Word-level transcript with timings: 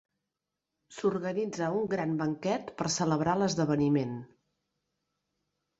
S'organitza 0.99 1.69
un 1.81 1.85
gran 1.93 2.15
banquet 2.23 2.73
per 2.81 2.91
celebrar 2.97 3.37
l'esdeveniment. 3.43 4.21